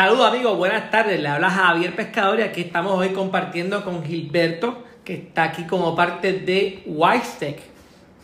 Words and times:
Saludos 0.00 0.32
amigos, 0.32 0.56
buenas 0.56 0.90
tardes. 0.90 1.20
Le 1.20 1.28
habla 1.28 1.50
Javier 1.50 1.94
Pescador 1.94 2.40
y 2.40 2.42
aquí 2.42 2.62
estamos 2.62 2.98
hoy 2.98 3.10
compartiendo 3.10 3.84
con 3.84 4.02
Gilberto, 4.02 4.82
que 5.04 5.12
está 5.12 5.42
aquí 5.42 5.64
como 5.64 5.94
parte 5.94 6.32
de 6.32 6.82
Wisec. 6.86 7.60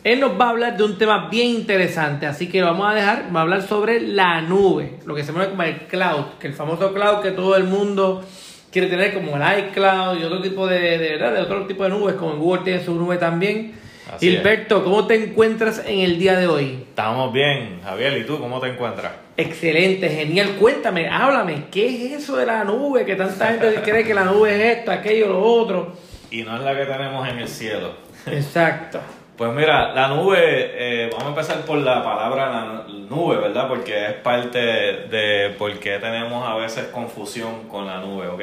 Él 0.03 0.19
nos 0.19 0.41
va 0.41 0.45
a 0.45 0.49
hablar 0.49 0.75
de 0.75 0.83
un 0.83 0.97
tema 0.97 1.29
bien 1.29 1.49
interesante, 1.49 2.25
así 2.25 2.49
que 2.49 2.61
lo 2.61 2.65
vamos 2.65 2.91
a 2.91 2.95
dejar, 2.95 3.25
va 3.25 3.41
a 3.41 3.43
hablar 3.43 3.61
sobre 3.61 4.01
la 4.01 4.41
nube, 4.41 4.97
lo 5.05 5.13
que 5.13 5.23
se 5.23 5.31
llama 5.31 5.49
como 5.49 5.61
el 5.61 5.81
cloud, 5.81 6.25
que 6.39 6.47
el 6.47 6.53
famoso 6.55 6.91
cloud 6.95 7.21
que 7.21 7.29
todo 7.29 7.55
el 7.55 7.65
mundo 7.65 8.25
quiere 8.71 8.87
tener 8.87 9.13
como 9.13 9.37
el 9.37 9.59
iCloud 9.59 10.19
y 10.19 10.23
otro 10.23 10.41
tipo 10.41 10.65
de, 10.65 10.97
de, 10.97 11.17
de 11.19 11.41
otro 11.41 11.67
tipo 11.67 11.83
de 11.83 11.89
nubes, 11.89 12.15
como 12.15 12.37
Google 12.37 12.63
tiene 12.63 12.83
su 12.83 12.95
nube 12.95 13.17
también. 13.17 13.73
Así 14.11 14.31
Gilberto, 14.31 14.83
¿cómo 14.83 15.05
te 15.05 15.13
encuentras 15.13 15.83
en 15.85 15.99
el 15.99 16.17
día 16.17 16.39
de 16.39 16.47
hoy? 16.47 16.85
Estamos 16.89 17.31
bien, 17.31 17.81
Javier, 17.83 18.17
¿y 18.17 18.25
tú 18.25 18.39
cómo 18.39 18.59
te 18.59 18.69
encuentras? 18.69 19.26
Excelente, 19.37 20.09
genial. 20.09 20.55
Cuéntame, 20.59 21.07
háblame, 21.07 21.65
¿qué 21.71 21.87
es 21.87 22.23
eso 22.23 22.35
de 22.35 22.47
la 22.47 22.63
nube? 22.63 23.05
Que 23.05 23.15
tanta 23.15 23.49
gente 23.49 23.81
cree 23.83 24.03
que 24.03 24.15
la 24.15 24.23
nube 24.23 24.55
es 24.55 24.79
esto, 24.79 24.91
aquello, 24.91 25.27
lo 25.27 25.43
otro. 25.43 25.93
Y 26.31 26.41
no 26.41 26.57
es 26.57 26.63
la 26.63 26.75
que 26.75 26.85
tenemos 26.85 27.29
en 27.29 27.37
el 27.37 27.47
cielo. 27.47 27.91
Exacto. 28.25 28.99
Pues 29.37 29.53
mira, 29.53 29.93
la 29.93 30.07
nube, 30.07 30.39
eh, 30.41 31.09
vamos 31.11 31.27
a 31.27 31.29
empezar 31.29 31.57
por 31.61 31.77
la 31.77 32.03
palabra 32.03 32.49
la 32.49 32.85
nube, 32.87 33.37
¿verdad? 33.37 33.67
Porque 33.67 34.07
es 34.07 34.13
parte 34.13 34.57
de 34.57 35.53
por 35.55 35.71
qué 35.77 35.99
tenemos 35.99 36.49
a 36.49 36.55
veces 36.55 36.85
confusión 36.85 37.69
con 37.69 37.85
la 37.85 37.99
nube, 37.99 38.27
¿ok? 38.29 38.41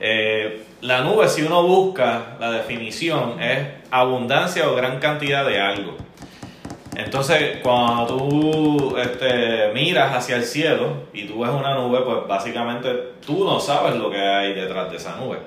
Eh, 0.00 0.64
la 0.82 1.00
nube, 1.00 1.26
si 1.28 1.42
uno 1.42 1.62
busca 1.62 2.36
la 2.38 2.50
definición, 2.50 3.42
es 3.42 3.66
abundancia 3.90 4.68
o 4.68 4.74
gran 4.74 4.98
cantidad 4.98 5.46
de 5.46 5.58
algo. 5.58 5.96
Entonces, 6.98 7.58
cuando 7.62 8.06
tú 8.06 8.96
este, 8.98 9.70
miras 9.72 10.16
hacia 10.16 10.34
el 10.34 10.42
cielo 10.42 11.04
y 11.12 11.26
tú 11.28 11.38
ves 11.38 11.50
una 11.50 11.76
nube, 11.76 12.00
pues 12.00 12.26
básicamente 12.26 12.92
tú 13.24 13.44
no 13.44 13.60
sabes 13.60 13.94
lo 13.94 14.10
que 14.10 14.18
hay 14.18 14.52
detrás 14.52 14.90
de 14.90 14.96
esa 14.96 15.14
nube. 15.14 15.38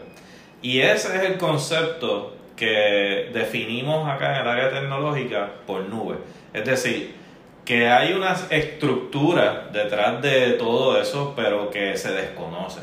Y 0.61 0.79
ese 0.79 1.17
es 1.17 1.23
el 1.23 1.37
concepto 1.37 2.37
que 2.55 3.31
definimos 3.33 4.09
acá 4.09 4.33
en 4.33 4.41
el 4.43 4.47
área 4.47 4.69
tecnológica 4.69 5.49
por 5.67 5.81
nube. 5.89 6.19
Es 6.53 6.63
decir, 6.63 7.15
que 7.65 7.89
hay 7.89 8.13
una 8.13 8.33
estructura 8.49 9.67
detrás 9.73 10.21
de 10.21 10.53
todo 10.53 11.01
eso, 11.01 11.33
pero 11.35 11.69
que 11.69 11.97
se 11.97 12.13
desconoce. 12.13 12.79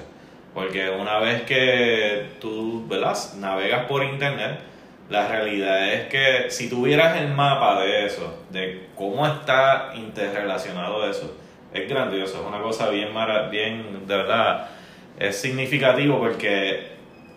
Porque 0.53 0.91
una 0.91 1.19
vez 1.21 1.43
que 1.45 2.33
tú 2.39 2.87
¿verdad? 2.87 3.17
navegas 3.39 3.87
por 3.87 4.05
internet, 4.05 4.61
la 5.09 5.27
realidad 5.27 5.93
es 5.93 6.09
que 6.09 6.51
si 6.51 6.69
tuvieras 6.69 7.21
el 7.21 7.29
mapa 7.29 7.81
de 7.81 8.07
eso, 8.07 8.45
de 8.51 8.89
cómo 8.95 9.27
está 9.27 9.93
interrelacionado 9.95 11.09
eso, 11.09 11.35
es 11.73 11.89
grandioso, 11.89 12.41
es 12.41 12.47
una 12.47 12.61
cosa 12.61 12.91
bien, 12.91 13.09
bien 13.51 14.07
de 14.07 14.17
verdad, 14.17 14.69
es 15.19 15.41
significativo 15.41 16.19
porque 16.19 16.89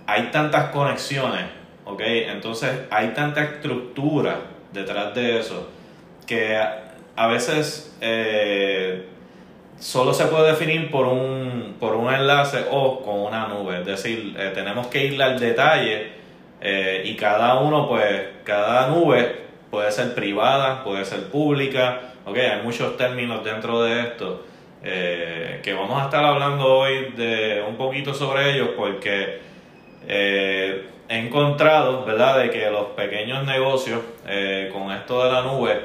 hay 0.06 0.24
tantas 0.32 0.72
conexiones, 0.72 1.46
¿ok? 1.86 2.02
Entonces 2.02 2.72
hay 2.90 3.10
tanta 3.10 3.44
estructura 3.44 4.36
detrás 4.74 5.16
de 5.16 5.40
eso 5.40 5.70
que 6.28 6.58
a 6.58 7.28
veces 7.28 7.98
eh, 8.02 9.06
solo 9.80 10.14
se 10.14 10.26
puede 10.26 10.52
definir 10.52 10.92
por 10.92 11.06
un, 11.08 11.76
por 11.80 11.96
un 11.96 12.14
enlace 12.14 12.66
o 12.70 13.02
con 13.02 13.20
una 13.20 13.48
nube, 13.48 13.80
es 13.80 13.86
decir, 13.86 14.36
eh, 14.38 14.52
tenemos 14.54 14.88
que 14.88 15.06
ir 15.06 15.22
al 15.22 15.40
detalle 15.40 16.21
eh, 16.62 17.02
y 17.06 17.16
cada 17.16 17.60
uno, 17.60 17.90
pues, 17.90 18.22
cada 18.44 18.88
nube 18.88 19.42
puede 19.72 19.92
ser 19.92 20.14
privada, 20.14 20.84
puede 20.84 21.04
ser 21.06 21.24
pública, 21.30 22.14
ok, 22.24 22.38
hay 22.38 22.62
muchos 22.64 22.96
términos 22.98 23.44
dentro 23.44 23.82
de 23.82 24.02
esto 24.02 24.46
eh, 24.84 25.60
que 25.64 25.74
vamos 25.74 26.00
a 26.00 26.06
estar 26.06 26.24
hablando 26.24 26.66
hoy 26.68 27.14
de 27.16 27.64
un 27.68 27.78
poquito 27.78 28.14
sobre 28.14 28.54
ellos 28.54 28.70
porque 28.78 29.40
eh, 30.08 30.88
he 31.10 31.18
encontrado, 31.18 32.06
¿verdad?, 32.06 32.38
de 32.40 32.52
que 32.52 32.70
los 32.70 32.88
pequeños 32.90 33.46
negocios 33.46 34.00
con 34.72 34.92
esto 34.92 35.24
de 35.24 35.32
la 35.32 35.42
nube, 35.42 35.82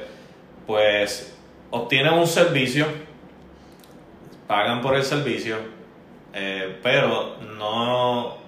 pues 0.67 1.37
obtienen 1.71 2.13
un 2.13 2.27
servicio, 2.27 2.87
pagan 4.47 4.81
por 4.83 4.95
el 4.95 5.03
servicio, 5.03 5.57
pero 6.83 7.37
no 7.59 8.46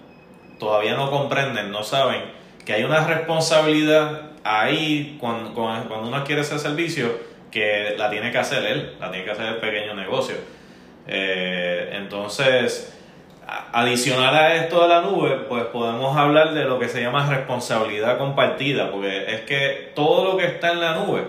todavía 0.58 0.94
no 0.94 1.10
comprenden, 1.10 1.70
no 1.70 1.82
saben 1.82 2.22
que 2.64 2.72
hay 2.74 2.84
una 2.84 3.06
responsabilidad 3.06 4.22
ahí 4.44 5.16
cuando, 5.20 5.52
cuando 5.54 6.08
uno 6.08 6.24
quiere 6.24 6.42
ese 6.42 6.58
servicio 6.58 7.10
que 7.50 7.94
la 7.96 8.10
tiene 8.10 8.30
que 8.30 8.38
hacer 8.38 8.64
él, 8.64 8.96
la 9.00 9.10
tiene 9.10 9.24
que 9.24 9.30
hacer 9.30 9.46
el 9.46 9.56
pequeño 9.56 9.94
negocio. 9.94 10.36
Eh, 11.06 11.90
entonces, 11.94 12.94
adicional 13.72 14.34
a 14.34 14.54
esto 14.56 14.82
de 14.82 14.88
la 14.88 15.00
nube, 15.00 15.30
pues 15.48 15.64
podemos 15.64 16.16
hablar 16.16 16.52
de 16.52 16.64
lo 16.64 16.78
que 16.78 16.88
se 16.88 17.00
llama 17.00 17.26
responsabilidad 17.28 18.18
compartida, 18.18 18.90
porque 18.90 19.34
es 19.34 19.40
que 19.42 19.92
todo 19.94 20.32
lo 20.32 20.36
que 20.36 20.46
está 20.46 20.72
en 20.72 20.80
la 20.80 20.94
nube 20.96 21.22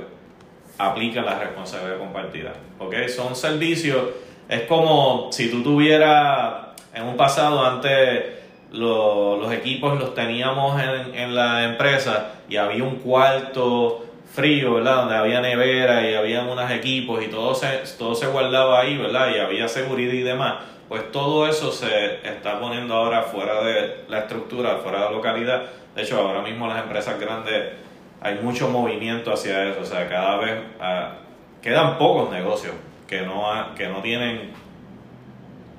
aplica 0.78 1.22
la 1.22 1.40
responsabilidad 1.40 1.98
compartida. 1.98 2.54
¿ok? 2.80 3.08
Son 3.08 3.36
servicios, 3.36 4.04
es 4.50 4.64
como 4.64 5.30
si 5.32 5.50
tú 5.50 5.64
tuvieras 5.64 6.68
en 6.94 7.04
un 7.04 7.16
pasado 7.16 7.66
antes 7.66 8.40
los 8.72 9.52
equipos 9.52 10.00
los 10.00 10.14
teníamos 10.14 10.80
en, 10.82 11.16
en, 11.16 11.36
la 11.36 11.64
empresa 11.64 12.34
y 12.48 12.58
había 12.58 12.84
un 12.84 12.96
cuarto 12.98 14.06
frío, 14.34 14.76
¿verdad? 14.76 14.98
Donde 14.98 15.16
había 15.16 15.42
nevera 15.42 16.08
y 16.08 16.14
había 16.14 16.44
unos 16.44 16.70
equipos 16.72 17.24
y 17.24 17.28
todo 17.28 17.56
se, 17.56 17.68
todo 17.98 18.14
se 18.16 18.28
guardaba 18.28 18.80
ahí, 18.80 18.98
¿verdad? 18.98 19.34
Y 19.36 19.40
había 19.40 19.68
seguridad 19.68 20.14
y 20.14 20.22
demás. 20.22 20.56
Pues 20.88 21.12
todo 21.12 21.48
eso 21.48 21.72
se 21.72 22.28
está 22.28 22.60
poniendo 22.60 22.96
ahora 22.96 23.24
fuera 23.24 23.62
de 23.64 24.06
la 24.08 24.20
estructura, 24.20 24.78
fuera 24.78 25.00
de 25.00 25.06
la 25.06 25.12
localidad. 25.12 25.64
De 25.96 26.04
hecho, 26.04 26.20
ahora 26.20 26.42
mismo 26.42 26.68
las 26.68 26.82
empresas 26.84 27.20
grandes 27.20 27.74
hay 28.22 28.36
mucho 28.42 28.70
movimiento 28.70 29.34
hacia 29.34 29.66
eso. 29.66 29.82
O 29.82 29.86
sea, 29.86 30.08
cada 30.10 30.38
vez 30.38 30.60
uh, 30.80 31.62
quedan 31.62 31.98
pocos 31.98 32.32
negocios 32.32 32.74
que 33.08 33.22
no, 33.22 33.44
que 33.76 33.88
no 33.88 34.02
tienen 34.02 34.52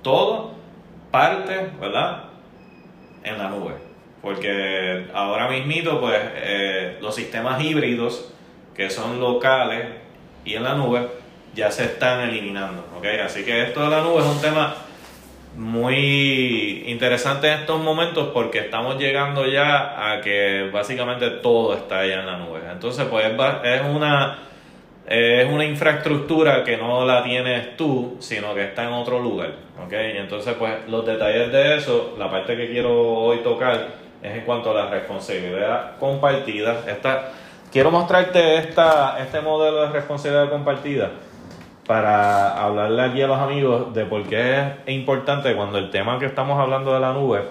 todo, 0.02 0.52
parte, 1.10 1.70
¿verdad? 1.80 2.29
En 3.24 3.38
la 3.38 3.48
nube. 3.48 3.74
Porque 4.22 5.06
ahora 5.14 5.48
mismito, 5.48 6.00
pues, 6.00 6.20
eh, 6.34 6.98
los 7.00 7.14
sistemas 7.14 7.62
híbridos 7.62 8.32
que 8.74 8.90
son 8.90 9.20
locales 9.20 9.86
y 10.44 10.54
en 10.54 10.64
la 10.64 10.74
nube 10.74 11.08
ya 11.54 11.70
se 11.70 11.84
están 11.84 12.28
eliminando. 12.28 12.84
¿okay? 12.98 13.18
Así 13.20 13.44
que 13.44 13.62
esto 13.62 13.82
de 13.82 13.90
la 13.90 14.02
nube 14.02 14.20
es 14.20 14.26
un 14.26 14.40
tema 14.40 14.74
muy 15.56 16.84
interesante 16.86 17.48
en 17.48 17.60
estos 17.60 17.80
momentos 17.80 18.28
porque 18.32 18.60
estamos 18.60 18.98
llegando 18.98 19.46
ya 19.46 20.12
a 20.12 20.20
que 20.20 20.70
básicamente 20.72 21.28
todo 21.28 21.74
está 21.74 22.00
allá 22.00 22.20
en 22.20 22.26
la 22.26 22.38
nube. 22.38 22.60
Entonces, 22.70 23.06
pues 23.10 23.26
es 23.64 23.82
una 23.82 24.38
es 25.06 25.50
una 25.50 25.64
infraestructura 25.64 26.62
que 26.62 26.76
no 26.76 27.04
la 27.04 27.22
tienes 27.22 27.76
tú, 27.76 28.16
sino 28.20 28.54
que 28.54 28.64
está 28.64 28.84
en 28.84 28.92
otro 28.92 29.20
lugar. 29.20 29.52
¿ok? 29.84 29.92
Y 29.92 30.18
entonces, 30.18 30.54
pues 30.58 30.88
los 30.88 31.04
detalles 31.04 31.50
de 31.50 31.76
eso, 31.76 32.14
la 32.18 32.30
parte 32.30 32.56
que 32.56 32.70
quiero 32.70 32.92
hoy 32.92 33.38
tocar 33.38 33.88
es 34.22 34.36
en 34.36 34.44
cuanto 34.44 34.70
a 34.70 34.74
la 34.74 34.90
responsabilidad 34.90 35.98
compartida. 35.98 36.84
Esta, 36.86 37.32
quiero 37.72 37.90
mostrarte 37.90 38.56
esta, 38.56 39.18
este 39.20 39.40
modelo 39.40 39.82
de 39.82 39.88
responsabilidad 39.88 40.50
compartida 40.50 41.10
para 41.86 42.62
hablarle 42.62 43.02
aquí 43.02 43.22
a 43.22 43.26
los 43.26 43.38
amigos 43.38 43.92
de 43.94 44.04
por 44.04 44.22
qué 44.24 44.60
es 44.86 44.94
importante 44.94 45.56
cuando 45.56 45.78
el 45.78 45.90
tema 45.90 46.18
que 46.18 46.26
estamos 46.26 46.56
hablando 46.60 46.94
de 46.94 47.00
la 47.00 47.12
nube, 47.12 47.42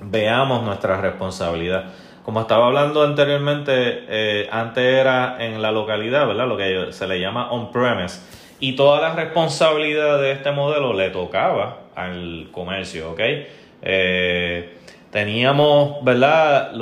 veamos 0.00 0.62
nuestra 0.62 1.00
responsabilidad. 1.00 1.86
Como 2.24 2.40
estaba 2.40 2.68
hablando 2.68 3.02
anteriormente, 3.02 4.04
eh, 4.08 4.48
antes 4.50 4.82
era 4.82 5.36
en 5.38 5.60
la 5.60 5.70
localidad, 5.70 6.26
¿verdad? 6.26 6.48
Lo 6.48 6.56
que 6.56 6.90
se 6.90 7.06
le 7.06 7.20
llama 7.20 7.52
on-premise. 7.52 8.18
Y 8.60 8.76
toda 8.76 8.98
la 9.00 9.14
responsabilidad 9.14 10.18
de 10.20 10.32
este 10.32 10.50
modelo 10.50 10.94
le 10.94 11.10
tocaba 11.10 11.80
al 11.94 12.48
comercio, 12.50 13.10
¿ok? 13.10 13.20
Eh, 13.82 14.74
teníamos, 15.10 16.02
¿verdad? 16.02 16.72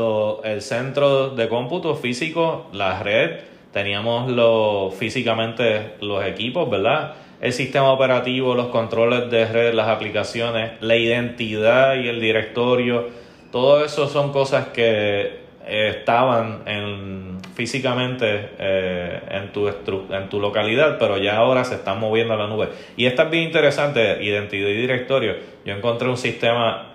el 0.44 0.62
centro 0.62 1.30
de 1.30 1.48
cómputo 1.48 1.96
físico, 1.96 2.68
la 2.72 3.02
red, 3.02 3.40
teníamos 3.72 4.30
lo, 4.30 4.92
físicamente 4.96 5.94
los 6.00 6.24
equipos, 6.24 6.70
¿verdad? 6.70 7.14
El 7.40 7.52
sistema 7.52 7.90
operativo, 7.90 8.54
los 8.54 8.68
controles 8.68 9.28
de 9.28 9.44
red, 9.46 9.74
las 9.74 9.88
aplicaciones, 9.88 10.80
la 10.80 10.94
identidad 10.94 11.96
y 11.96 12.06
el 12.06 12.20
directorio 12.20 13.08
todo 13.52 13.84
eso 13.84 14.08
son 14.08 14.32
cosas 14.32 14.69
que 14.69 15.43
eh, 15.66 15.94
estaban 15.99 16.62
en, 16.66 17.38
físicamente 17.54 18.49
eh, 18.58 19.20
en, 19.31 19.52
tu 19.52 19.69
en 19.69 20.28
tu 20.28 20.40
localidad, 20.40 20.99
pero 20.99 21.19
ya 21.19 21.37
ahora 21.37 21.62
se 21.62 21.76
están 21.76 22.00
moviendo 22.00 22.34
a 22.34 22.37
la 22.37 22.49
nube. 22.49 22.70
Y 22.96 23.06
esta 23.06 23.25
es 23.25 23.31
bien 23.31 23.44
interesante, 23.44 24.25
identidad 24.25 24.69
y 24.69 24.75
directorio. 24.75 25.37
Yo 25.64 25.75
encontré 25.75 26.08
un 26.08 26.16
sistema 26.16 26.94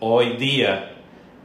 hoy 0.00 0.36
día 0.36 0.90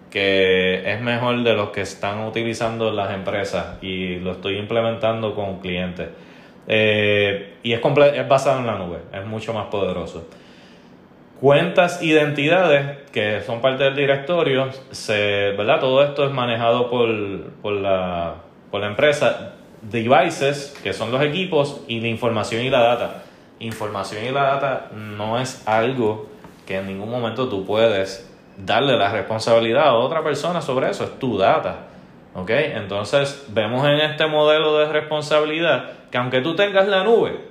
que 0.09 0.91
es 0.91 1.01
mejor 1.01 1.43
de 1.43 1.53
los 1.53 1.69
que 1.69 1.81
están 1.81 2.25
utilizando 2.25 2.91
las 2.91 3.13
empresas 3.13 3.77
y 3.83 4.15
lo 4.15 4.31
estoy 4.31 4.57
implementando 4.57 5.35
con 5.35 5.59
clientes. 5.59 6.07
Eh, 6.67 7.55
y 7.63 7.73
es, 7.73 7.81
es 8.15 8.27
basado 8.27 8.59
en 8.59 8.65
la 8.65 8.77
nube, 8.77 8.99
es 9.13 9.25
mucho 9.25 9.53
más 9.53 9.67
poderoso. 9.67 10.27
Cuentas, 11.39 12.03
identidades 12.03 12.97
que 13.13 13.41
son 13.41 13.61
parte 13.61 13.85
del 13.85 13.95
directorio, 13.95 14.69
se, 14.91 15.53
¿verdad? 15.57 15.79
Todo 15.79 16.03
esto 16.03 16.25
es 16.25 16.31
manejado 16.31 16.89
por, 16.89 17.09
por, 17.61 17.73
la, 17.73 18.35
por 18.69 18.81
la 18.81 18.87
empresa. 18.87 19.53
Devices, 19.81 20.77
que 20.83 20.91
son 20.91 21.13
los 21.13 21.21
equipos, 21.21 21.81
y 21.87 22.01
la 22.01 22.09
información 22.09 22.63
y 22.63 22.69
la 22.69 22.81
data. 22.81 23.23
Información 23.59 24.25
y 24.25 24.31
la 24.31 24.43
data 24.43 24.87
no 24.93 25.39
es 25.39 25.65
algo 25.65 26.27
que 26.67 26.79
en 26.79 26.87
ningún 26.87 27.09
momento 27.09 27.47
tú 27.47 27.65
puedes 27.65 28.29
darle 28.57 28.97
la 28.97 29.09
responsabilidad 29.09 29.87
a 29.87 29.93
otra 29.93 30.21
persona 30.21 30.61
sobre 30.61 30.89
eso, 30.89 31.05
es 31.05 31.19
tu 31.19 31.37
data. 31.37 31.87
¿Ok? 32.35 32.49
Entonces 32.49 33.45
vemos 33.47 33.87
en 33.87 34.01
este 34.01 34.27
modelo 34.27 34.77
de 34.77 34.91
responsabilidad 34.91 35.91
que 36.11 36.17
aunque 36.17 36.41
tú 36.41 36.55
tengas 36.55 36.87
la 36.87 37.05
nube, 37.05 37.48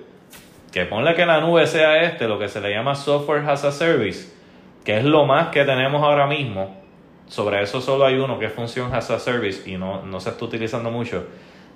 que 0.78 0.86
ponle 0.86 1.16
que 1.16 1.26
la 1.26 1.40
nube 1.40 1.66
sea 1.66 2.02
este, 2.04 2.28
lo 2.28 2.38
que 2.38 2.48
se 2.48 2.60
le 2.60 2.70
llama 2.70 2.94
software 2.94 3.48
as 3.50 3.64
a 3.64 3.72
service, 3.72 4.32
que 4.84 4.98
es 4.98 5.04
lo 5.04 5.26
más 5.26 5.48
que 5.48 5.64
tenemos 5.64 6.00
ahora 6.04 6.28
mismo. 6.28 6.76
Sobre 7.26 7.60
eso 7.62 7.80
solo 7.80 8.06
hay 8.06 8.14
uno 8.14 8.38
que 8.38 8.46
es 8.46 8.52
función 8.52 8.94
as 8.94 9.10
a 9.10 9.18
service 9.18 9.68
y 9.68 9.76
no, 9.76 10.02
no 10.02 10.20
se 10.20 10.30
está 10.30 10.44
utilizando 10.44 10.92
mucho. 10.92 11.26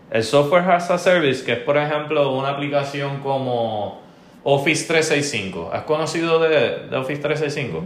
El 0.09 0.23
software 0.23 0.71
as 0.71 0.89
a 0.93 0.99
service, 0.99 1.45
que 1.45 1.55
es 1.55 1.59
por 1.59 1.77
ejemplo 1.77 2.33
una 2.33 2.51
aplicación 2.51 3.19
como 3.19 4.03
Office 4.45 4.87
365. 4.87 5.71
¿Has 5.73 5.83
conocido 5.83 6.39
de, 6.39 6.87
de 6.89 6.97
Office 6.97 7.21
365? 7.21 7.85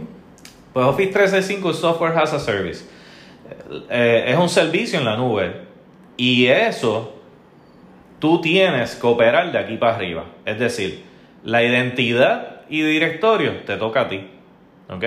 Pues 0.71 0.85
Office 0.85 1.13
365 1.13 1.71
es 1.71 1.77
software 1.77 2.15
as 2.15 2.33
a 2.33 2.39
service. 2.39 2.85
Eh, 3.89 4.25
es 4.27 4.37
un 4.37 4.49
servicio 4.49 4.99
en 4.99 5.05
la 5.05 5.17
nube. 5.17 5.61
Y 6.15 6.45
eso 6.45 7.15
tú 8.19 8.39
tienes 8.39 8.95
que 8.95 9.07
operar 9.07 9.51
de 9.51 9.57
aquí 9.57 9.77
para 9.77 9.95
arriba. 9.95 10.25
Es 10.45 10.59
decir, 10.59 11.06
la 11.47 11.63
identidad 11.63 12.61
y 12.67 12.81
directorio 12.81 13.61
te 13.65 13.77
toca 13.77 14.01
a 14.01 14.07
ti. 14.09 14.27
¿Ok? 14.89 15.05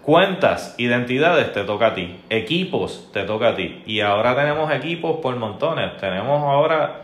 Cuentas, 0.00 0.74
identidades 0.78 1.52
te 1.52 1.64
toca 1.64 1.88
a 1.88 1.94
ti. 1.94 2.20
Equipos 2.30 3.10
te 3.12 3.24
toca 3.24 3.48
a 3.48 3.54
ti. 3.54 3.82
Y 3.84 4.00
ahora 4.00 4.34
tenemos 4.34 4.72
equipos 4.72 5.18
por 5.20 5.36
montones. 5.36 5.94
Tenemos 5.98 6.42
ahora 6.42 7.02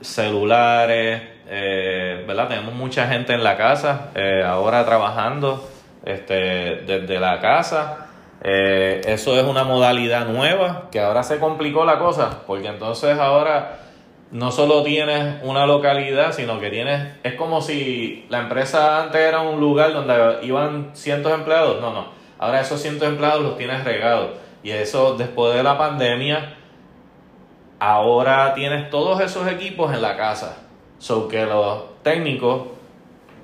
celulares, 0.00 1.20
eh, 1.50 2.24
¿verdad? 2.26 2.48
Tenemos 2.48 2.72
mucha 2.72 3.06
gente 3.08 3.34
en 3.34 3.44
la 3.44 3.58
casa, 3.58 4.10
eh, 4.14 4.42
ahora 4.42 4.86
trabajando 4.86 5.68
este, 6.06 6.76
desde 6.86 7.20
la 7.20 7.40
casa. 7.40 8.06
Eh, 8.42 9.02
eso 9.04 9.38
es 9.38 9.44
una 9.44 9.64
modalidad 9.64 10.26
nueva 10.28 10.88
que 10.90 11.00
ahora 11.00 11.22
se 11.22 11.38
complicó 11.38 11.84
la 11.84 11.98
cosa, 11.98 12.42
porque 12.46 12.68
entonces 12.68 13.18
ahora 13.18 13.87
no 14.30 14.50
solo 14.50 14.82
tienes 14.82 15.42
una 15.42 15.66
localidad, 15.66 16.32
sino 16.32 16.60
que 16.60 16.70
tienes, 16.70 17.14
es 17.22 17.34
como 17.34 17.62
si 17.62 18.26
la 18.28 18.40
empresa 18.40 19.02
antes 19.02 19.20
era 19.20 19.40
un 19.40 19.58
lugar 19.60 19.92
donde 19.92 20.46
iban 20.46 20.90
cientos 20.92 21.32
de 21.32 21.38
empleados, 21.38 21.80
no, 21.80 21.92
no, 21.92 22.08
ahora 22.38 22.60
esos 22.60 22.80
cientos 22.80 23.02
de 23.02 23.14
empleados 23.14 23.42
los 23.42 23.56
tienes 23.56 23.84
regados. 23.84 24.30
Y 24.62 24.70
eso 24.70 25.16
después 25.16 25.54
de 25.54 25.62
la 25.62 25.78
pandemia, 25.78 26.56
ahora 27.78 28.54
tienes 28.54 28.90
todos 28.90 29.20
esos 29.20 29.46
equipos 29.48 29.94
en 29.94 30.02
la 30.02 30.16
casa. 30.16 30.58
So 30.98 31.28
que 31.28 31.46
los 31.46 32.02
técnicos 32.02 32.62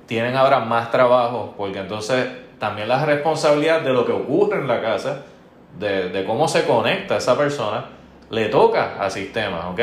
tienen 0.06 0.36
ahora 0.36 0.58
más 0.60 0.90
trabajo, 0.90 1.54
porque 1.56 1.78
entonces 1.78 2.28
también 2.58 2.88
la 2.88 3.04
responsabilidad 3.06 3.80
de 3.82 3.92
lo 3.92 4.04
que 4.04 4.12
ocurre 4.12 4.58
en 4.58 4.66
la 4.66 4.82
casa, 4.82 5.22
de, 5.78 6.10
de 6.10 6.24
cómo 6.24 6.48
se 6.48 6.64
conecta 6.64 7.16
esa 7.16 7.38
persona, 7.38 7.86
le 8.30 8.48
toca 8.48 8.96
al 8.98 9.10
sistema, 9.10 9.70
¿ok? 9.70 9.80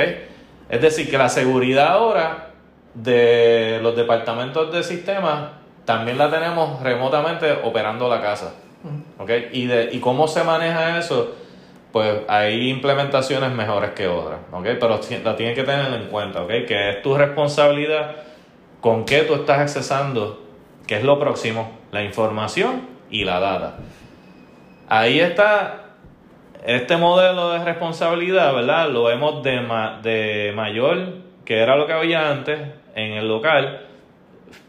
Es 0.72 0.82
decir, 0.82 1.10
que 1.10 1.18
la 1.18 1.28
seguridad 1.28 1.90
ahora 1.90 2.48
de 2.94 3.80
los 3.84 3.94
departamentos 3.94 4.72
de 4.72 4.84
sistemas 4.84 5.50
también 5.84 6.18
la 6.18 6.32
tenemos 6.32 6.82
remotamente 6.82 7.52
operando 7.64 8.08
la 8.08 8.22
casa. 8.22 8.54
¿Ok? 9.20 9.30
Y, 9.52 9.68
de, 9.68 9.90
y 9.92 10.00
cómo 10.00 10.30
se 10.30 10.46
maneja 10.46 10.98
eso, 10.98 11.36
pues 11.92 12.22
hay 12.30 12.70
implementaciones 12.70 13.52
mejores 13.52 13.92
que 13.92 14.08
otras. 14.08 14.40
¿Ok? 14.54 14.64
Pero 14.80 15.02
la 15.26 15.36
tienes 15.36 15.56
que 15.56 15.64
tener 15.64 15.94
en 15.94 16.08
cuenta, 16.08 16.42
¿ok? 16.42 16.50
Que 16.66 16.92
es 16.92 17.02
tu 17.02 17.16
responsabilidad 17.16 18.16
con 18.80 19.04
qué 19.04 19.24
tú 19.24 19.36
estás 19.36 19.60
accesando, 19.60 20.42
que 20.88 20.96
es 20.96 21.04
lo 21.04 21.20
próximo, 21.20 21.70
la 21.92 22.02
información 22.02 22.88
y 23.10 23.26
la 23.26 23.42
data. 23.42 23.76
Ahí 24.88 25.20
está 25.20 25.81
este 26.66 26.98
modelo 26.98 27.52
de 27.52 27.64
responsabilidad, 27.64 28.54
¿verdad? 28.54 28.90
Lo 28.90 29.06
vemos 29.06 29.44
de, 29.44 29.62
de 30.04 30.52
mayor, 30.54 30.98
que 31.46 31.60
era 31.60 31.76
lo 31.76 31.88
que 31.88 31.94
había 31.94 32.30
antes 32.30 32.60
en 32.96 33.14
el 33.14 33.28
local, 33.28 33.82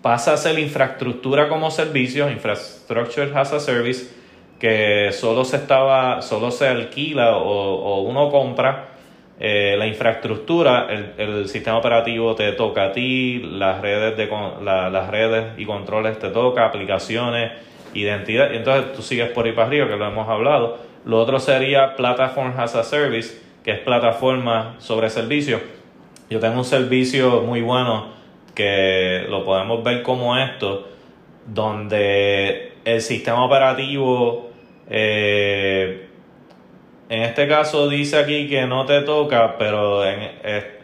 pasa 0.00 0.32
a 0.32 0.36
ser 0.36 0.58
infraestructura 0.58 1.48
como 1.48 1.70
servicio, 1.70 2.30
infrastructure 2.30 3.30
as 3.34 3.52
a 3.52 3.60
service, 3.60 4.14
que 4.58 5.10
solo 5.12 5.44
se 5.44 5.56
estaba, 5.56 6.22
solo 6.22 6.50
se 6.50 6.68
alquila 6.68 7.36
o, 7.36 8.02
uno 8.02 8.30
compra 8.30 8.88
eh, 9.40 9.74
la 9.76 9.86
infraestructura, 9.86 10.86
el, 10.88 11.14
el, 11.18 11.48
sistema 11.48 11.78
operativo 11.78 12.34
te 12.36 12.52
toca 12.52 12.84
a 12.84 12.92
ti, 12.92 13.40
las 13.40 13.80
redes 13.80 14.16
de 14.16 14.28
las 14.62 15.10
redes 15.10 15.58
y 15.58 15.66
controles 15.66 16.18
te 16.18 16.28
toca, 16.28 16.64
aplicaciones, 16.64 17.52
identidad, 17.92 18.52
y 18.52 18.56
entonces 18.56 18.92
tú 18.92 19.02
sigues 19.02 19.30
por 19.30 19.44
ahí 19.44 19.52
para 19.52 19.66
arriba, 19.66 19.88
que 19.88 19.96
lo 19.96 20.06
hemos 20.06 20.28
hablado 20.28 20.91
lo 21.04 21.20
otro 21.20 21.40
sería 21.40 21.96
Platform 21.96 22.54
as 22.56 22.76
a 22.76 22.84
Service, 22.84 23.40
que 23.64 23.72
es 23.72 23.78
plataforma 23.80 24.76
sobre 24.78 25.10
servicio. 25.10 25.60
Yo 26.30 26.38
tengo 26.38 26.58
un 26.58 26.64
servicio 26.64 27.42
muy 27.42 27.60
bueno 27.60 28.06
que 28.54 29.26
lo 29.28 29.44
podemos 29.44 29.82
ver 29.82 30.02
como 30.02 30.36
esto, 30.36 30.88
donde 31.46 32.74
el 32.84 33.00
sistema 33.00 33.44
operativo, 33.44 34.50
eh, 34.88 36.08
en 37.08 37.22
este 37.22 37.48
caso 37.48 37.88
dice 37.88 38.18
aquí 38.18 38.48
que 38.48 38.66
no 38.66 38.86
te 38.86 39.00
toca, 39.02 39.58
pero 39.58 40.04
en, 40.04 40.30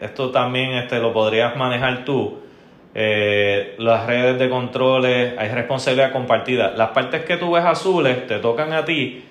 esto 0.01 0.31
también 0.31 0.73
este, 0.73 0.99
lo 0.99 1.13
podrías 1.13 1.55
manejar 1.55 2.03
tú. 2.03 2.39
Eh, 2.93 3.75
las 3.77 4.05
redes 4.05 4.37
de 4.37 4.49
controles, 4.49 5.33
hay 5.37 5.49
responsabilidad 5.49 6.11
compartida. 6.11 6.73
Las 6.75 6.89
partes 6.89 7.23
que 7.23 7.37
tú 7.37 7.51
ves 7.51 7.63
azules 7.63 8.27
te 8.27 8.39
tocan 8.39 8.73
a 8.73 8.83
ti 8.83 9.23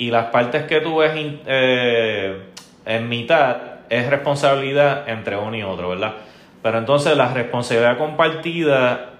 y 0.00 0.10
las 0.10 0.28
partes 0.30 0.62
que 0.62 0.80
tú 0.80 0.96
ves 0.96 1.12
eh, 1.14 2.40
en 2.86 3.08
mitad 3.10 3.56
es 3.90 4.08
responsabilidad 4.08 5.06
entre 5.10 5.36
uno 5.36 5.54
y 5.54 5.62
otro, 5.62 5.90
¿verdad? 5.90 6.14
Pero 6.62 6.78
entonces 6.78 7.14
la 7.18 7.34
responsabilidad 7.34 7.98
compartida, 7.98 9.10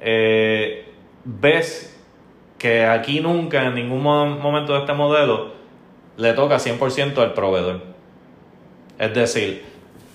eh, 0.00 0.90
ves 1.24 2.02
que 2.58 2.86
aquí 2.86 3.20
nunca, 3.20 3.66
en 3.66 3.74
ningún 3.74 4.02
momento 4.02 4.72
de 4.72 4.78
este 4.78 4.94
modelo, 4.94 5.52
le 6.16 6.32
toca 6.32 6.58
100% 6.58 7.18
al 7.18 7.34
proveedor. 7.34 7.82
Es 8.98 9.12
decir, 9.12 9.62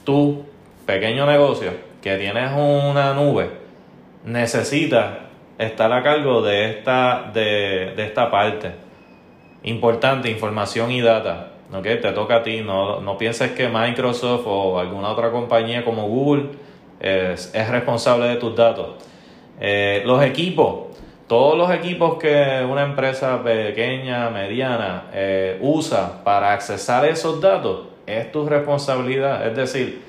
tú, 0.04 0.48
pequeño 0.88 1.28
negocio, 1.28 1.74
que 2.02 2.18
tienes 2.18 2.54
una 2.54 3.14
nube, 3.14 3.52
necesitas 4.26 5.10
estar 5.60 5.94
a 5.94 6.02
cargo 6.02 6.42
de 6.42 6.72
esta, 6.72 7.30
de, 7.32 7.94
de 7.96 8.04
esta 8.04 8.32
parte 8.32 8.87
importante, 9.64 10.30
información 10.30 10.92
y 10.92 11.02
data. 11.02 11.52
¿okay? 11.74 12.00
Te 12.00 12.12
toca 12.12 12.38
a 12.38 12.44
ti, 12.44 12.62
no, 12.62 13.02
no 13.02 13.18
pienses 13.18 13.52
que 13.52 13.70
Microsoft 13.70 14.44
o 14.46 14.80
alguna 14.80 15.10
otra 15.10 15.32
compañía 15.32 15.84
como 15.84 16.08
Google 16.08 16.50
es, 17.00 17.70
responsable 17.70 18.28
de 18.28 18.36
tus 18.38 18.56
datos. 18.56 19.04
Eh, 19.60 20.04
los 20.06 20.24
equipos, 20.24 20.98
todos 21.28 21.58
los 21.58 21.72
equipos 21.72 22.18
que 22.18 22.66
una 22.70 22.84
empresa 22.84 23.44
pequeña, 23.44 24.30
mediana 24.30 25.06
eh, 25.14 25.58
usa 25.62 26.24
para 26.24 26.54
accesar 26.54 27.06
esos 27.06 27.42
datos, 27.42 27.88
es 28.06 28.32
tu 28.32 28.48
responsabilidad. 28.48 29.46
Es 29.48 29.56
decir, 29.56 30.02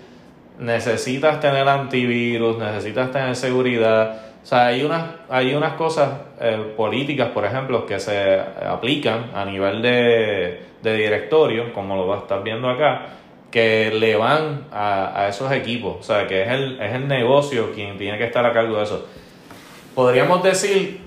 necesitas 0.58 1.40
tener 1.40 1.68
antivirus, 1.68 2.58
necesitas 2.58 3.10
tener 3.10 3.34
seguridad, 3.36 4.27
sea, 4.48 4.68
hay 4.68 4.82
unas, 4.82 5.04
hay 5.28 5.54
unas 5.54 5.74
cosas 5.74 6.08
eh, 6.40 6.72
políticas, 6.74 7.28
por 7.28 7.44
ejemplo, 7.44 7.84
que 7.84 8.00
se 8.00 8.40
aplican 8.40 9.30
a 9.34 9.44
nivel 9.44 9.82
de, 9.82 10.62
directorio, 10.82 11.74
como 11.74 11.96
lo 11.96 12.14
a 12.14 12.18
estar 12.18 12.42
viendo 12.42 12.70
acá, 12.70 13.08
que 13.50 13.90
le 13.92 14.16
van 14.16 14.64
a, 14.72 15.26
esos 15.28 15.52
equipos. 15.52 15.96
O 16.00 16.02
sea, 16.02 16.26
que 16.26 16.44
es 16.44 16.48
el, 16.48 16.80
es 16.80 16.94
el 16.94 17.06
negocio 17.08 17.72
quien 17.74 17.98
tiene 17.98 18.16
que 18.16 18.24
estar 18.24 18.46
a 18.46 18.54
cargo 18.54 18.78
de 18.78 18.84
eso. 18.84 19.06
Podríamos 19.94 20.42
decir 20.42 21.02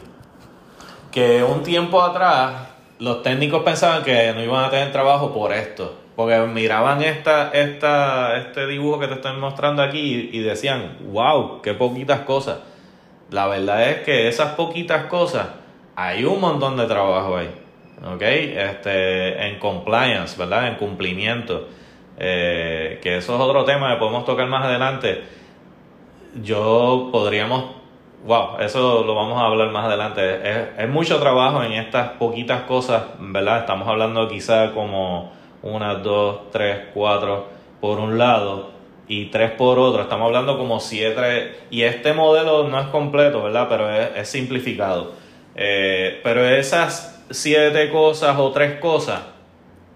que 1.12 1.42
un 1.42 1.64
tiempo 1.64 2.00
atrás 2.04 2.68
los 3.00 3.24
técnicos 3.24 3.64
pensaban 3.64 4.04
que 4.04 4.34
no 4.34 4.44
iban 4.44 4.66
a 4.66 4.70
tener 4.70 4.92
trabajo 4.92 5.34
por 5.34 5.52
esto. 5.52 5.96
Porque 6.16 6.38
miraban 6.42 7.02
esta, 7.02 7.50
esta, 7.50 8.38
este 8.38 8.68
dibujo 8.68 9.00
que 9.00 9.08
te 9.08 9.16
estoy 9.16 9.36
mostrando 9.38 9.82
aquí 9.82 10.30
y 10.32 10.40
decían, 10.42 10.98
wow, 11.12 11.64
qué 11.64 11.74
poquitas 11.74 12.20
cosas. 12.20 12.60
La 13.32 13.48
verdad 13.48 13.90
es 13.90 14.00
que 14.02 14.28
esas 14.28 14.56
poquitas 14.56 15.06
cosas, 15.06 15.48
hay 15.96 16.26
un 16.26 16.40
montón 16.42 16.78
de 16.78 16.86
trabajo 16.86 17.38
ahí. 17.38 17.50
¿Ok? 18.14 18.22
Este, 18.22 19.48
en 19.48 19.58
compliance, 19.58 20.38
¿verdad? 20.38 20.68
En 20.68 20.76
cumplimiento. 20.76 21.68
Eh, 22.18 23.00
que 23.02 23.18
eso 23.18 23.36
es 23.36 23.42
otro 23.42 23.64
tema 23.64 23.94
que 23.94 24.00
podemos 24.00 24.26
tocar 24.26 24.48
más 24.48 24.66
adelante. 24.66 25.24
Yo 26.44 27.10
podríamos 27.12 27.82
wow, 28.26 28.60
eso 28.60 29.04
lo 29.04 29.16
vamos 29.16 29.42
a 29.42 29.46
hablar 29.46 29.70
más 29.72 29.86
adelante. 29.86 30.50
Es, 30.50 30.68
es, 30.80 30.90
mucho 30.90 31.20
trabajo 31.20 31.64
en 31.64 31.72
estas 31.74 32.10
poquitas 32.12 32.64
cosas, 32.64 33.04
¿verdad? 33.20 33.60
Estamos 33.60 33.88
hablando 33.88 34.28
quizá 34.28 34.74
como 34.74 35.32
una, 35.62 35.96
dos, 35.96 36.52
tres, 36.52 36.88
cuatro 36.94 37.48
por 37.80 38.00
un 38.00 38.18
lado 38.18 38.81
y 39.08 39.26
tres 39.26 39.52
por 39.52 39.80
otro. 39.80 40.02
Estamos 40.02 40.28
hablando 40.28 40.58
como 40.58 40.80
siete. 40.80 41.56
Y 41.70 41.84
este 41.84 42.14
modelo 42.14 42.68
no 42.68 42.80
es 42.80 42.88
completo, 42.88 43.44
¿verdad? 43.44 43.68
Pero 43.70 43.94
es, 43.94 44.10
es 44.16 44.30
simplificado. 44.30 45.14
Eh, 45.56 46.22
pero 46.24 46.48
esas 46.48 47.24
siete 47.30 47.90
cosas 47.90 48.38
o 48.38 48.52
tres 48.52 48.80
cosas, 48.80 49.22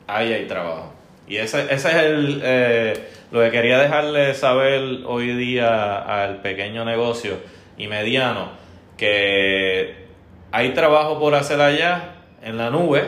ahí 0.07 0.33
hay 0.33 0.47
trabajo. 0.47 0.93
Y 1.27 1.37
ese, 1.37 1.61
ese 1.73 1.89
es 1.89 1.95
el, 1.95 2.41
eh, 2.43 3.09
lo 3.31 3.41
que 3.41 3.51
quería 3.51 3.79
dejarle 3.79 4.33
saber 4.33 5.01
hoy 5.05 5.35
día 5.35 5.97
al 5.97 6.41
pequeño 6.41 6.85
negocio 6.85 7.37
y 7.77 7.87
mediano, 7.87 8.49
que 8.97 10.05
hay 10.51 10.69
trabajo 10.73 11.19
por 11.19 11.35
hacer 11.35 11.59
allá 11.61 12.15
en 12.43 12.57
la 12.57 12.69
nube, 12.69 13.03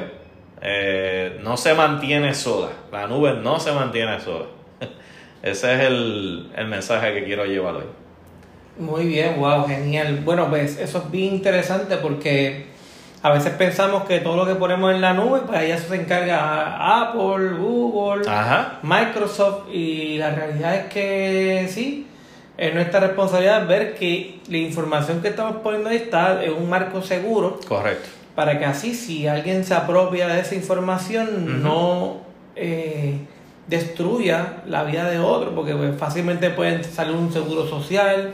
eh, 0.61 1.37
no 1.43 1.55
se 1.57 1.75
mantiene 1.75 2.33
sola, 2.33 2.69
la 2.91 3.07
nube 3.07 3.33
no 3.33 3.59
se 3.59 3.71
mantiene 3.71 4.19
sola. 4.19 4.45
Ese 5.51 5.73
es 5.75 5.81
el, 5.81 6.51
el 6.55 6.67
mensaje 6.67 7.13
que 7.13 7.23
quiero 7.23 7.45
llevar 7.45 7.75
hoy. 7.75 7.85
Muy 8.79 9.05
bien, 9.05 9.39
wow, 9.39 9.65
genial. 9.65 10.21
Bueno, 10.23 10.49
pues 10.49 10.77
eso 10.77 10.99
es 10.99 11.11
bien 11.11 11.35
interesante 11.35 11.97
porque 11.97 12.67
a 13.23 13.31
veces 13.31 13.53
pensamos 13.53 14.03
que 14.03 14.19
todo 14.19 14.37
lo 14.37 14.45
que 14.45 14.55
ponemos 14.55 14.93
en 14.93 15.01
la 15.01 15.13
nube, 15.13 15.41
pues 15.45 15.57
ahí 15.57 15.71
eso 15.71 15.89
se 15.89 15.95
encarga 15.95 17.01
Apple, 17.01 17.57
Google, 17.57 18.23
Microsoft 18.83 19.69
y 19.73 20.17
la 20.17 20.31
realidad 20.31 20.75
es 20.75 20.85
que 20.85 21.67
sí, 21.69 22.07
es 22.57 22.73
nuestra 22.73 22.99
responsabilidad 22.99 23.67
ver 23.67 23.95
que 23.95 24.39
la 24.47 24.57
información 24.57 25.21
que 25.21 25.29
estamos 25.29 25.57
poniendo 25.57 25.89
ahí 25.89 25.97
está 25.97 26.43
en 26.43 26.53
un 26.53 26.69
marco 26.69 27.01
seguro. 27.01 27.59
Correcto. 27.67 28.09
Para 28.35 28.59
que 28.59 28.65
así 28.65 28.93
si 28.93 29.27
alguien 29.27 29.63
se 29.63 29.73
apropia 29.73 30.27
de 30.27 30.41
esa 30.41 30.53
información 30.53 31.63
no 31.63 32.17
eh, 32.55 33.17
destruya 33.67 34.63
la 34.65 34.83
vida 34.83 35.09
de 35.09 35.19
otro, 35.19 35.53
porque 35.53 35.75
pues, 35.75 35.97
fácilmente 35.97 36.49
pueden 36.49 36.83
salir 36.83 37.15
un 37.15 37.31
seguro 37.31 37.67
social, 37.67 38.33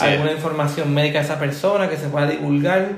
alguna 0.00 0.32
información 0.32 0.92
médica 0.92 1.18
de 1.18 1.24
esa 1.24 1.38
persona 1.38 1.88
que 1.88 1.96
se 1.96 2.08
pueda 2.08 2.26
divulgar 2.26 2.88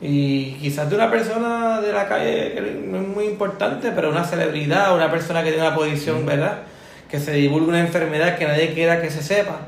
y 0.00 0.54
quizás 0.54 0.90
de 0.90 0.96
una 0.96 1.10
persona 1.10 1.80
de 1.80 1.92
la 1.92 2.08
calle 2.08 2.52
que 2.54 2.60
no 2.86 3.00
es 3.00 3.06
muy 3.06 3.24
importante, 3.24 3.92
pero 3.92 4.10
una 4.10 4.24
celebridad, 4.24 4.94
una 4.96 5.10
persona 5.10 5.44
que 5.44 5.50
tiene 5.52 5.64
una 5.64 5.76
posición, 5.76 6.26
¿verdad? 6.26 6.62
Que 7.08 7.20
se 7.20 7.32
divulgue 7.32 7.68
una 7.68 7.80
enfermedad 7.80 8.36
que 8.36 8.46
nadie 8.46 8.74
quiera 8.74 9.00
que 9.00 9.10
se 9.10 9.22
sepa. 9.22 9.60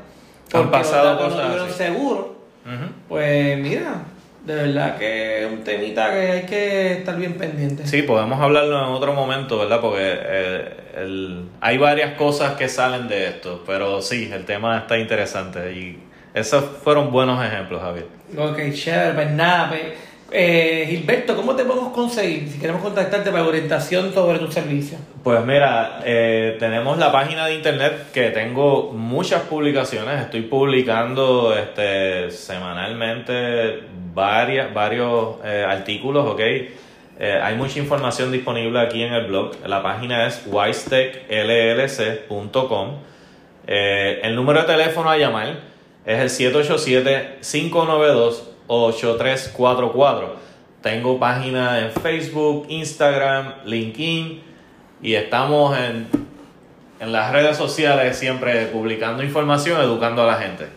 Han 0.51 0.69
pasado 0.69 1.17
cosas 1.17 1.55
no 1.55 1.69
seguro. 1.69 2.35
Pues 3.07 3.57
mira, 3.59 4.01
de 4.45 4.55
verdad 4.55 4.97
que 4.97 5.43
es 5.43 5.51
un 5.51 5.63
temita 5.63 6.11
que 6.11 6.31
hay 6.31 6.41
que 6.43 6.91
estar 6.93 7.17
bien 7.17 7.33
pendiente. 7.33 7.87
Sí, 7.87 8.03
podemos 8.03 8.39
hablarlo 8.39 8.77
en 8.77 8.93
otro 8.93 9.13
momento, 9.13 9.57
¿verdad? 9.57 9.81
Porque 9.81 10.03
eh, 10.03 11.43
hay 11.61 11.77
varias 11.77 12.13
cosas 12.13 12.55
que 12.55 12.69
salen 12.69 13.07
de 13.07 13.27
esto, 13.27 13.63
pero 13.65 14.01
sí, 14.01 14.29
el 14.31 14.45
tema 14.45 14.77
está 14.77 14.97
interesante 14.97 15.73
y 15.73 15.99
esos 16.33 16.63
fueron 16.83 17.11
buenos 17.11 17.43
ejemplos, 17.43 17.81
Javier. 17.81 18.05
Ok, 18.37 18.73
chévere, 18.73 19.13
pues 19.13 19.31
nada, 19.31 19.69
pues 19.69 19.81
eh, 20.31 20.85
Gilberto, 20.89 21.35
¿cómo 21.35 21.55
te 21.55 21.63
podemos 21.63 21.93
conseguir 21.93 22.47
si 22.49 22.59
queremos 22.59 22.81
contactarte 22.81 23.31
para 23.31 23.45
orientación 23.45 24.13
sobre 24.13 24.37
tu 24.39 24.51
servicio? 24.51 24.97
Pues 25.23 25.43
mira, 25.45 26.01
eh, 26.03 26.57
tenemos 26.59 26.97
la 26.97 27.11
página 27.11 27.45
de 27.47 27.55
internet 27.55 28.11
que 28.11 28.31
tengo 28.31 28.91
muchas 28.91 29.43
publicaciones. 29.43 30.21
Estoy 30.21 30.41
publicando 30.41 31.55
este, 31.55 32.31
semanalmente 32.31 33.83
varias, 34.15 34.73
varios 34.73 35.35
eh, 35.43 35.63
artículos, 35.67 36.25
¿ok? 36.25 36.41
hay 37.17 37.55
mucha 37.55 37.79
información 37.79 38.29
disponible 38.29 38.77
aquí 38.77 39.01
en 39.01 39.13
el 39.13 39.27
blog. 39.27 39.53
La 39.65 39.81
página 39.81 40.27
es 40.27 40.43
wistechllc.com. 40.47 42.89
el 43.67 44.35
número 44.35 44.59
de 44.59 44.65
teléfono 44.65 45.09
a 45.09 45.15
llamar 45.15 45.59
es 46.05 46.19
el 46.19 46.29
787 46.29 47.39
592 47.41 48.51
8344. 48.67 50.35
Tengo 50.81 51.19
página 51.19 51.79
en 51.79 51.91
Facebook, 51.91 52.67
Instagram, 52.69 53.53
LinkedIn 53.65 54.41
y 55.01 55.15
estamos 55.15 55.77
en, 55.77 56.07
en 56.99 57.11
las 57.11 57.31
redes 57.31 57.57
sociales 57.57 58.17
siempre 58.17 58.67
publicando 58.67 59.23
información, 59.23 59.81
educando 59.81 60.23
a 60.23 60.27
la 60.27 60.35
gente. 60.35 60.67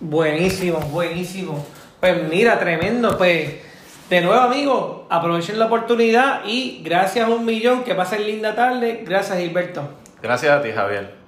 Buenísimo, 0.00 0.80
buenísimo. 0.80 1.64
Pues 2.02 2.20
mira, 2.28 2.58
tremendo. 2.58 3.16
Pues 3.16 3.48
de 4.10 4.20
nuevo, 4.22 4.40
amigos, 4.40 5.02
aprovechen 5.08 5.56
la 5.56 5.66
oportunidad 5.66 6.40
y 6.44 6.82
gracias 6.82 7.28
a 7.28 7.30
un 7.30 7.44
millón. 7.44 7.84
Que 7.84 7.94
pasen 7.94 8.26
linda 8.26 8.56
tarde. 8.56 9.04
Gracias, 9.06 9.38
Gilberto. 9.38 9.88
Gracias 10.20 10.50
a 10.50 10.60
ti, 10.60 10.72
Javier. 10.72 11.21